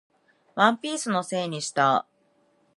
[0.55, 2.07] ワンピースのせいにした